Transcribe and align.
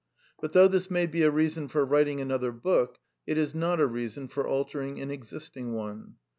But 0.41 0.53
though 0.53 0.67
this 0.67 0.89
may 0.89 1.05
be 1.05 1.21
a 1.21 1.29
rea 1.29 1.47
son 1.49 1.67
for 1.67 1.85
writing 1.85 2.19
another 2.19 2.51
book, 2.51 2.97
it 3.27 3.37
is 3.37 3.53
not 3.53 3.79
a 3.79 3.85
reason 3.85 4.27
for 4.29 4.47
altering 4.47 4.99
an 4.99 5.11
existing 5.11 5.73
one. 5.73 6.15